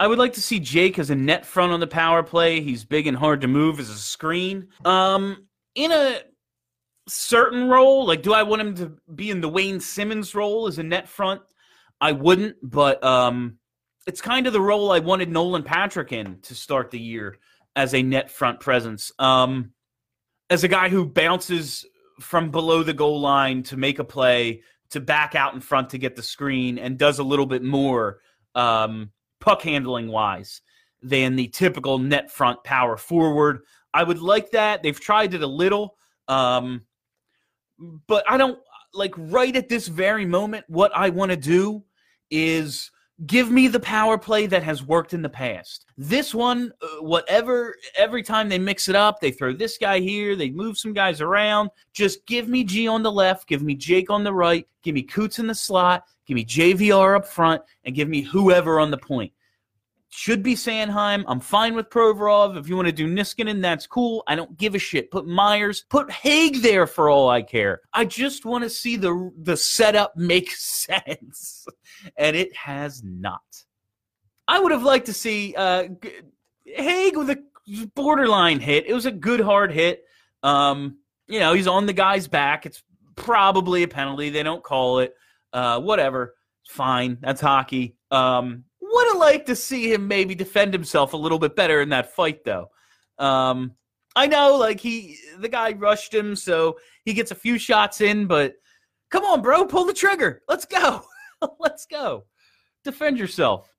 [0.00, 2.60] I would like to see Jake as a net front on the power play.
[2.60, 4.68] He's big and hard to move as a screen.
[4.84, 6.20] Um, in a
[7.08, 10.78] certain role, like, do I want him to be in the Wayne Simmonds role as
[10.78, 11.42] a net front?
[12.00, 13.58] I wouldn't, but um,
[14.06, 17.38] it's kind of the role I wanted Nolan Patrick in to start the year
[17.76, 19.12] as a net front presence.
[19.18, 19.72] Um,
[20.50, 21.84] as a guy who bounces
[22.20, 25.98] from below the goal line to make a play, to back out in front to
[25.98, 28.20] get the screen, and does a little bit more
[28.54, 30.62] um, puck handling wise
[31.02, 33.60] than the typical net front power forward.
[33.92, 34.82] I would like that.
[34.82, 36.82] They've tried it a little, um,
[38.06, 38.58] but I don't
[38.94, 40.64] like right at this very moment.
[40.68, 41.84] What I want to do
[42.30, 42.90] is
[43.26, 45.86] give me the power play that has worked in the past.
[45.96, 50.36] This one, uh, whatever, every time they mix it up, they throw this guy here,
[50.36, 51.70] they move some guys around.
[51.92, 55.02] Just give me G on the left, give me Jake on the right, give me
[55.02, 58.98] Coots in the slot, give me JVR up front, and give me whoever on the
[58.98, 59.32] point
[60.10, 61.24] should be Sanheim.
[61.28, 62.56] I'm fine with Provorov.
[62.56, 64.22] If you want to do Niskanen, that's cool.
[64.26, 65.10] I don't give a shit.
[65.10, 67.82] Put Myers, put Hägg there for all I care.
[67.92, 71.66] I just want to see the the setup make sense,
[72.16, 73.64] and it has not.
[74.46, 75.88] I would have liked to see uh,
[76.66, 77.44] Hägg with a
[77.94, 78.86] borderline hit.
[78.86, 80.04] It was a good hard hit.
[80.42, 82.64] Um, you know, he's on the guy's back.
[82.64, 82.82] It's
[83.14, 84.30] probably a penalty.
[84.30, 85.14] They don't call it.
[85.52, 86.34] Uh, whatever.
[86.66, 87.18] Fine.
[87.20, 87.96] That's hockey.
[88.10, 91.88] Um, would have liked to see him maybe defend himself a little bit better in
[91.90, 92.70] that fight, though.
[93.18, 93.72] Um,
[94.16, 98.26] I know, like he, the guy rushed him, so he gets a few shots in.
[98.26, 98.54] But
[99.10, 100.42] come on, bro, pull the trigger.
[100.48, 101.02] Let's go.
[101.60, 102.24] Let's go.
[102.84, 103.72] Defend yourself.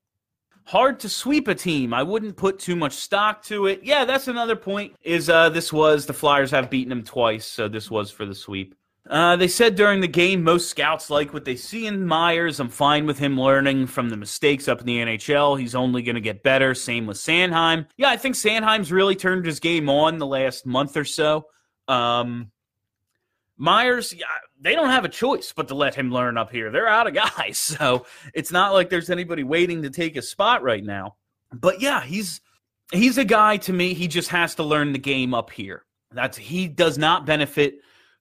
[0.66, 1.94] Hard to sweep a team.
[1.94, 3.82] I wouldn't put too much stock to it.
[3.84, 4.94] Yeah, that's another point.
[5.02, 8.36] Is uh, this was the Flyers have beaten him twice, so this was for the
[8.36, 8.76] sweep.
[9.08, 12.60] Uh, they said during the game most scouts like what they see in Myers.
[12.60, 15.60] I'm fine with him learning from the mistakes up in the NHL.
[15.60, 16.76] He's only going to get better.
[16.76, 17.88] Same with Sanheim.
[17.98, 21.46] Yeah, I think Sanheim's really turned his game on the last month or so.
[21.88, 22.52] Um,
[23.58, 24.14] Myers,
[24.60, 26.72] they don't have a choice but to let him learn up here.
[26.72, 30.64] They're out of guys, so it's not like there's anybody waiting to take his spot
[30.64, 31.16] right now.
[31.52, 32.42] But yeah, he's
[32.92, 33.94] he's a guy to me.
[33.94, 35.84] He just has to learn the game up here.
[36.12, 37.80] That's he does not benefit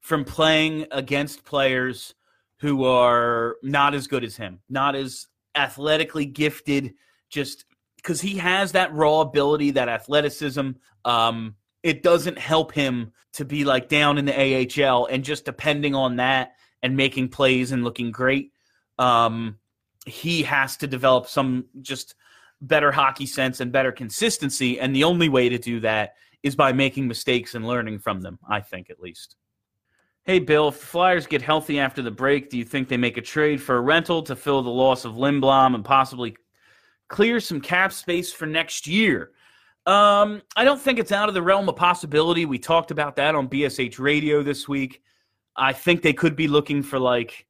[0.08, 2.14] from playing against players
[2.60, 6.94] who are not as good as him, not as athletically gifted.
[7.28, 10.70] Just because he has that raw ability, that athleticism.
[11.04, 15.94] Um, it doesn't help him to be like down in the AHL and just depending
[15.94, 18.52] on that and making plays and looking great.
[18.98, 19.58] Um,
[20.06, 22.14] he has to develop some just
[22.62, 24.80] better hockey sense and better consistency.
[24.80, 28.38] And the only way to do that is by making mistakes and learning from them,
[28.48, 29.36] I think, at least.
[30.28, 33.16] Hey, Bill, if the Flyers get healthy after the break, do you think they make
[33.16, 36.36] a trade for a rental to fill the loss of Lindblom and possibly
[37.08, 39.30] clear some cap space for next year?
[39.86, 42.44] Um, I don't think it's out of the realm of possibility.
[42.44, 45.00] We talked about that on BSH Radio this week.
[45.56, 47.46] I think they could be looking for like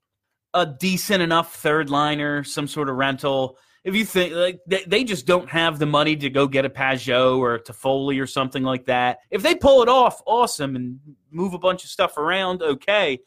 [0.55, 5.05] a decent enough third liner, some sort of rental if you think like they, they
[5.05, 8.63] just don't have the money to go get a Pageau or a Toffoli or something
[8.63, 9.19] like that.
[9.31, 10.99] If they pull it off, awesome, and
[11.31, 13.21] move a bunch of stuff around, okay.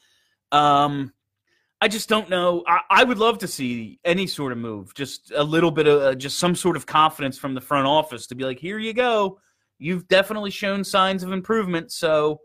[0.52, 1.14] Um,
[1.80, 2.64] I just don't know.
[2.68, 6.02] I, I, would love to see any sort of move, just a little bit of
[6.02, 8.94] uh, just some sort of confidence from the front office to be like, here you
[8.94, 9.40] go.
[9.80, 12.40] You've definitely shown signs of improvement, so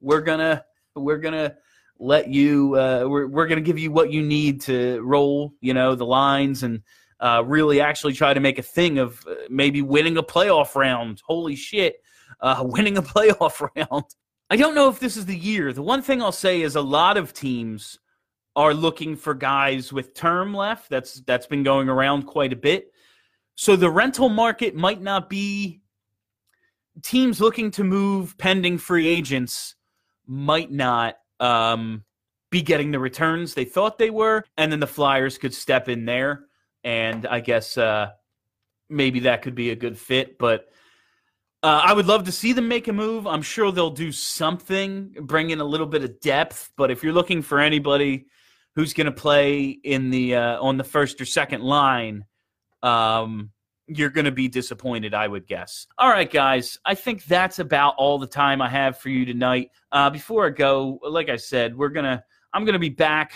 [0.00, 1.56] we're gonna we're gonna
[1.98, 5.96] let you uh, we're we're gonna give you what you need to roll, you know,
[5.96, 6.82] the lines and
[7.20, 11.22] uh, really actually try to make a thing of uh, maybe winning a playoff round.
[11.26, 11.96] Holy shit,
[12.40, 14.04] uh, winning a playoff round.
[14.48, 15.72] I don't know if this is the year.
[15.72, 17.98] The one thing I'll say is a lot of teams
[18.54, 20.88] are looking for guys with term left.
[20.88, 22.92] That's that's been going around quite a bit.
[23.54, 25.80] So the rental market might not be
[27.02, 29.74] teams looking to move pending free agents
[30.26, 32.04] might not um,
[32.50, 36.04] be getting the returns they thought they were, and then the Flyers could step in
[36.04, 36.46] there
[36.86, 38.10] and I guess uh,
[38.88, 40.38] maybe that could be a good fit.
[40.38, 40.68] But
[41.62, 43.26] uh, I would love to see them make a move.
[43.26, 46.70] I'm sure they'll do something, bring in a little bit of depth.
[46.76, 48.26] But if you're looking for anybody
[48.76, 52.24] who's going to play in the uh, on the first or second line,
[52.84, 53.50] um,
[53.88, 55.88] you're going to be disappointed, I would guess.
[55.98, 59.70] All right, guys, I think that's about all the time I have for you tonight.
[59.90, 62.22] Uh, before I go, like I said, we're gonna
[62.52, 63.32] I'm gonna be back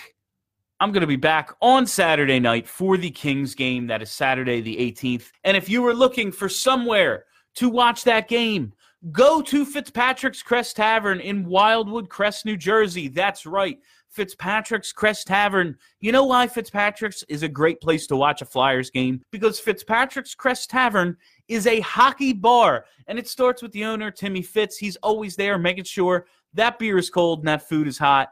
[0.80, 3.86] I'm going to be back on Saturday night for the Kings game.
[3.86, 5.30] That is Saturday the 18th.
[5.44, 7.26] And if you were looking for somewhere
[7.56, 8.72] to watch that game,
[9.12, 13.08] go to Fitzpatrick's Crest Tavern in Wildwood Crest, New Jersey.
[13.08, 13.78] That's right.
[14.08, 15.76] Fitzpatrick's Crest Tavern.
[16.00, 19.20] You know why Fitzpatrick's is a great place to watch a Flyers game?
[19.30, 21.14] Because Fitzpatrick's Crest Tavern
[21.46, 24.78] is a hockey bar, and it starts with the owner, Timmy Fitz.
[24.78, 26.24] He's always there making sure
[26.54, 28.30] that beer is cold and that food is hot.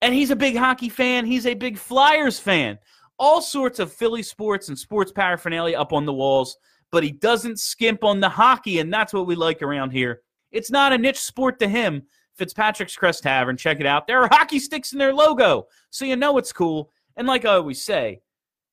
[0.00, 1.26] And he's a big hockey fan.
[1.26, 2.78] He's a big Flyers fan.
[3.18, 6.56] All sorts of Philly sports and sports paraphernalia up on the walls,
[6.92, 10.22] but he doesn't skimp on the hockey, and that's what we like around here.
[10.52, 12.04] It's not a niche sport to him.
[12.36, 14.06] Fitzpatrick's Crest Tavern, check it out.
[14.06, 16.92] There are hockey sticks in their logo, so you know it's cool.
[17.16, 18.20] And like I always say,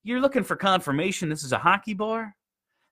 [0.03, 2.35] you're looking for confirmation this is a hockey bar?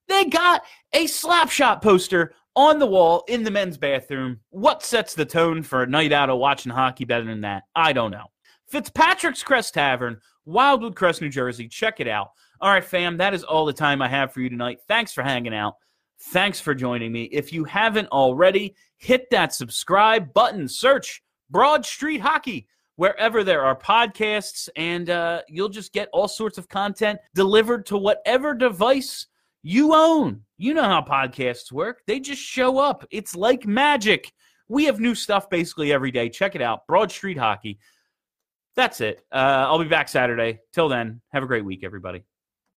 [0.08, 4.40] They got a slapshot poster on the wall in the men's bathroom.
[4.50, 7.64] What sets the tone for a night out of watching hockey better than that?
[7.76, 8.26] I don't know.
[8.68, 11.68] Fitzpatrick's Crest Tavern, Wildwood Crest, New Jersey.
[11.68, 12.32] Check it out.
[12.62, 14.80] All right, fam, that is all the time I have for you tonight.
[14.88, 15.76] Thanks for hanging out.
[16.32, 17.24] Thanks for joining me.
[17.26, 23.76] If you haven't already, hit that subscribe button, search Broad Street Hockey wherever there are
[23.76, 29.28] podcasts, and uh, you'll just get all sorts of content delivered to whatever device
[29.64, 30.42] you own.
[30.58, 32.02] You know how podcasts work.
[32.06, 33.06] They just show up.
[33.10, 34.32] It's like magic.
[34.68, 36.30] We have new stuff basically every day.
[36.30, 36.86] Check it out.
[36.86, 37.80] Broad Street Hockey.
[38.76, 39.24] That's it.
[39.32, 40.60] Uh, I'll be back Saturday.
[40.74, 42.24] Till then, have a great week, everybody.